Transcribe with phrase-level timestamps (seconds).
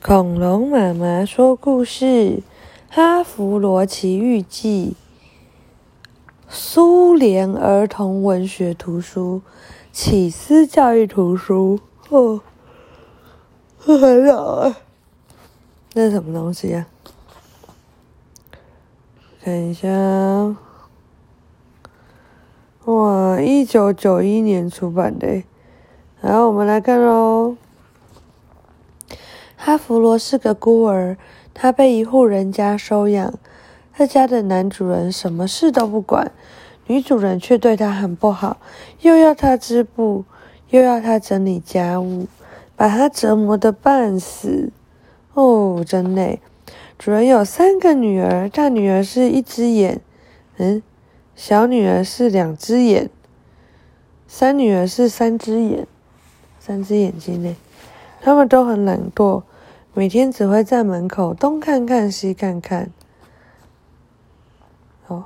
[0.00, 2.04] 恐龙妈妈说故事，
[2.88, 4.94] 《哈弗罗奇遇记》，
[6.48, 9.42] 苏联儿童文学图书，
[9.90, 11.80] 启思教育图书。
[12.10, 12.40] 哦，
[13.80, 14.76] 很老啊！
[15.90, 16.86] 这是什么东西呀？
[19.42, 19.88] 看一下，
[22.84, 25.42] 哇，一九九一年出版的。
[26.22, 27.56] 好，我们来看喽。
[29.68, 31.18] 哈弗罗是个孤儿，
[31.52, 33.34] 他被一户人家收养。
[33.94, 36.32] 这家的男主人什么事都不管，
[36.86, 38.56] 女主人却对他很不好，
[39.02, 40.24] 又要他织布，
[40.70, 42.26] 又要他整理家务，
[42.76, 44.72] 把他折磨得半死。
[45.34, 46.40] 哦，真累。
[46.98, 50.00] 主人有三个女儿，大女儿是一只眼，
[50.56, 50.82] 嗯，
[51.36, 53.10] 小女儿是两只眼，
[54.26, 55.86] 三女儿是三只眼，
[56.58, 57.54] 三只眼睛呢。
[58.22, 59.42] 他们都很懒惰，
[59.94, 62.92] 每天只会在门口东看看西看看。
[65.08, 65.24] 哦，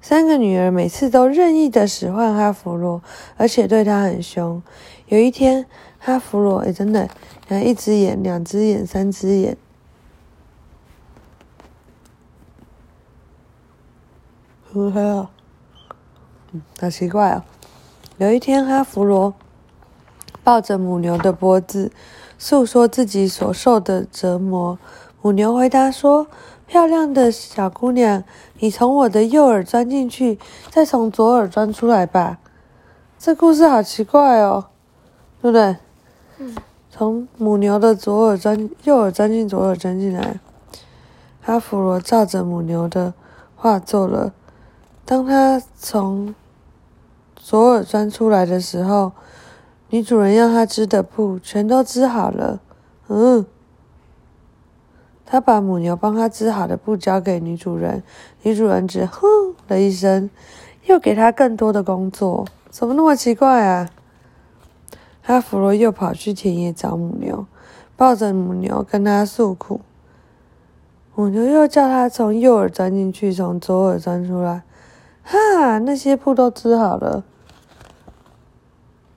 [0.00, 3.02] 三个女儿每次都任意的使唤哈弗罗，
[3.36, 4.62] 而且对他很凶。
[5.08, 5.66] 有一天，
[5.98, 7.08] 哈弗罗哎，真的，
[7.46, 9.56] 看一只眼、两只眼、三只眼，
[14.72, 15.30] 很黑啊，
[16.52, 17.44] 嗯，好奇怪哦。
[18.16, 19.34] 有一天，哈弗罗。
[20.48, 21.92] 抱着母牛的脖子，
[22.38, 24.78] 诉说自己所受的折磨。
[25.20, 26.26] 母牛回答说
[26.66, 28.24] ：“漂亮的小姑娘，
[28.58, 30.38] 你从我的右耳钻进去，
[30.70, 32.38] 再从左耳钻出来吧。”
[33.20, 34.68] 这故事好奇怪哦，
[35.42, 35.76] 对不对？
[36.38, 36.56] 嗯。
[36.90, 40.40] 从母牛的左耳钻，右耳钻进，左耳钻进来。
[41.44, 43.12] 阿弗罗照着母牛的
[43.54, 44.32] 话做了。
[45.04, 46.34] 当他从
[47.36, 49.12] 左耳钻出来的时候，
[49.90, 52.60] 女主人要他织的布全都织好了，
[53.08, 53.46] 嗯，
[55.24, 58.02] 他把母牛帮他织好的布交给女主人，
[58.42, 59.26] 女主人只哼
[59.66, 60.28] 了一声，
[60.84, 63.88] 又给他更多的工作，怎么那么奇怪啊？
[65.22, 67.46] 哈弗罗又跑去田野找母牛，
[67.96, 69.80] 抱着母牛跟他诉苦，
[71.14, 74.64] 母牛又叫他从右耳钻进去，从左耳钻出来，
[75.22, 77.24] 哈，那些布都织好了。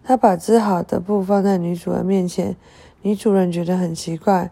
[0.04, 2.56] 他把织好的布放在女主人面前，
[3.02, 4.52] 女主人觉得很奇怪，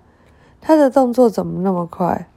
[0.62, 2.28] 他的动作怎么那么快？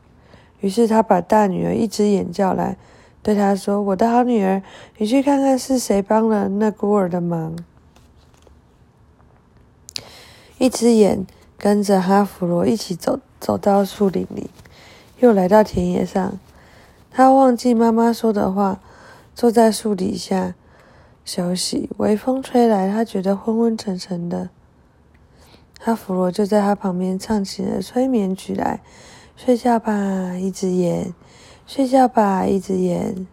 [0.61, 2.77] 于是他把大女儿一只眼叫来，
[3.23, 4.62] 对她说：“我的好女儿，
[4.99, 7.56] 你去看看是谁帮了那孤儿的忙。”
[10.59, 11.27] 一只眼
[11.59, 14.49] 跟着哈弗罗一起走，走到树林里，
[15.19, 16.39] 又来到田野上。
[17.11, 18.81] 他忘记妈妈说的话，
[19.34, 20.55] 坐在树底下。
[21.25, 24.50] 休息，微风吹来，他觉得昏昏沉沉的。
[25.81, 28.81] 哈弗罗就在他旁边唱起了催眠曲来
[29.37, 31.12] ：“睡觉吧，一只眼；
[31.66, 33.27] 睡觉吧，一只眼。”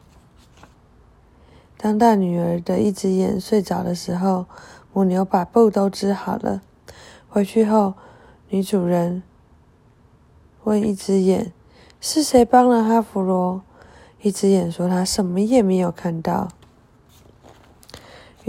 [1.78, 4.46] 当大女儿的一只眼睡着的时候，
[4.92, 6.62] 母牛把布都织好了。
[7.28, 7.94] 回去后，
[8.50, 9.24] 女主人
[10.64, 11.54] 问一只眼
[12.02, 13.62] ：“是谁帮了哈弗罗？”
[14.22, 16.50] 一只眼说：“他什么也没有看到。”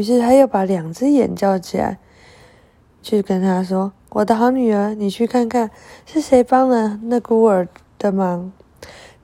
[0.00, 1.98] 于是他又把两只眼叫起来，
[3.02, 5.70] 去跟他说：“我的好女儿，你去看看
[6.06, 7.68] 是谁帮了那孤儿
[7.98, 8.50] 的忙。”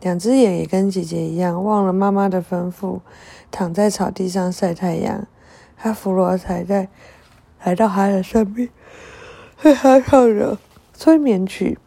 [0.03, 3.00] 两只眼也跟姐姐一样，忘了妈妈的吩咐，
[3.50, 5.26] 躺在草地上晒太阳。
[5.76, 6.91] 哈弗罗才在
[7.64, 8.69] 来到他的身边，
[9.62, 10.58] 对他唱着
[10.93, 11.78] 催眠曲：“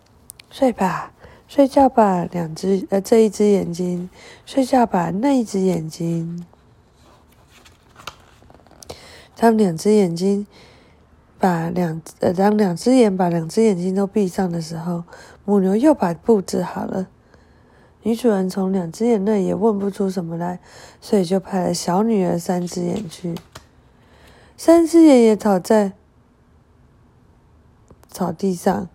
[0.49, 1.11] 睡吧，
[1.47, 4.09] 睡觉吧，两只呃这一只眼睛，
[4.47, 6.43] 睡觉吧，那一只眼睛。”
[9.41, 10.45] 当两只眼睛
[11.39, 15.05] 把两呃，当两只眼把两只眼睛都闭上的时候，
[15.45, 17.07] 母牛又把布置好了。
[18.03, 20.59] 女主人从两只眼那也问不出什么来，
[20.99, 23.33] 所以就派了小女儿三只眼去。
[24.57, 25.93] 三只眼也躺在
[28.09, 28.89] 草地上，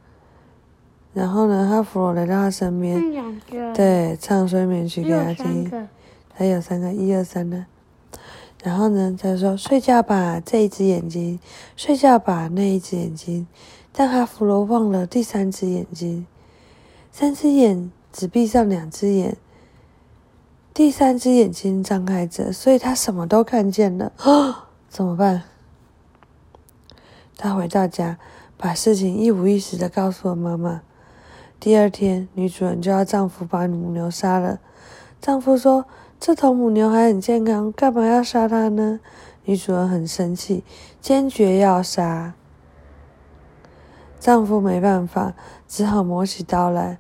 [1.15, 3.01] 然后呢，哈弗罗来到他身边，
[3.73, 5.89] 对，唱睡眠曲给他听。
[6.35, 7.65] 还有三个，一二三呢。
[8.65, 11.39] 然后呢，他说：“睡觉吧，这一只眼睛；
[11.77, 13.47] 睡觉吧，那一只眼睛。”
[13.93, 16.27] 但哈弗罗忘了第三只眼睛，
[17.13, 19.37] 三只眼只闭上两只眼，
[20.73, 24.11] 第三只眼睛张开着，所以他什么都看见了。
[24.17, 25.43] 啊， 怎么办？
[27.37, 28.17] 他回到家，
[28.57, 30.81] 把事情一五一十的告诉了妈妈。
[31.61, 34.59] 第二天，女主人就要丈夫把母牛杀了。
[35.21, 35.85] 丈夫说。
[36.19, 39.01] 这头母牛还很健康，干嘛要杀它呢？
[39.45, 40.65] 女主人很生气，
[41.01, 42.35] 坚决要杀。
[44.19, 45.35] 丈夫没办法，
[45.69, 46.99] 只好磨起刀来。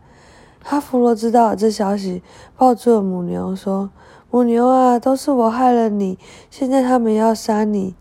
[0.62, 2.22] 哈弗罗知道这消息，
[2.56, 3.90] 抱住了母牛，说
[4.30, 6.18] ：“母牛啊，都是我害了你，
[6.50, 7.94] 现在他们要杀你。”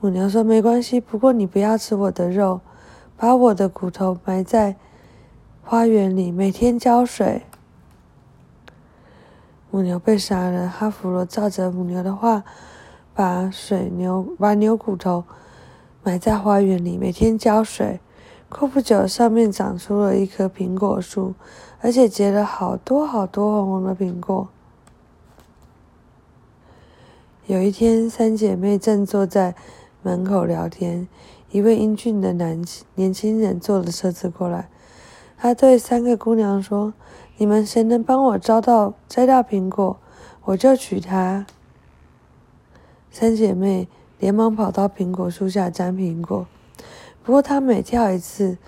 [0.00, 2.60] 母牛说：“没关系，不过你不要吃我的肉，
[3.16, 4.76] 把我的骨头埋在
[5.62, 7.42] 花园里，每天浇水。”
[9.70, 12.42] 母牛被杀了，哈弗罗照着母牛的话，
[13.14, 15.24] 把水牛把牛骨头
[16.02, 18.00] 埋在花园里，每天浇水。
[18.48, 21.34] 过不久，上面长出了一棵苹果树，
[21.80, 24.48] 而且结了好多好多红红的苹果。
[27.46, 29.54] 有一天，三姐妹正坐在
[30.02, 31.06] 门口聊天，
[31.52, 32.60] 一位英俊的男
[32.96, 34.68] 年轻人坐了车子过来。
[35.42, 36.92] 他对三个姑娘说
[37.38, 39.96] ：“你们谁能帮我摘到摘到苹果，
[40.44, 41.46] 我就娶她。”
[43.10, 43.88] 三姐妹
[44.18, 46.46] 连忙跑到苹果树下摘苹果。
[47.22, 48.58] 不过，她每跳一次，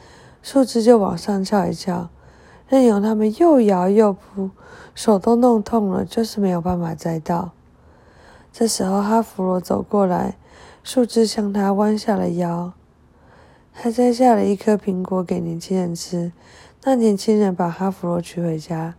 [0.43, 2.09] 树枝就往上翘一翘，
[2.67, 4.49] 任由它们又摇又扑，
[4.95, 7.51] 手都弄痛了，就是没有办法摘到。
[8.51, 10.39] 这时候，哈弗罗走过来，
[10.83, 12.73] 树枝向他弯下了腰，
[13.75, 16.33] 他摘下了一颗苹果给年轻人吃。
[16.85, 18.95] 那年轻人把哈弗罗娶回家，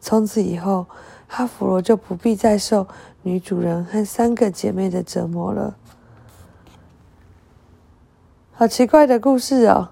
[0.00, 0.86] 从此以后，
[1.28, 2.86] 哈弗罗就不必再受
[3.22, 5.76] 女主人和三个姐妹的折磨了。
[8.52, 9.90] 好奇怪的故事哦！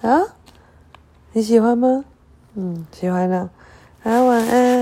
[0.00, 0.20] 啊，
[1.32, 2.04] 你喜欢吗？
[2.54, 3.50] 嗯，喜欢了。
[4.00, 4.77] 好，晚安。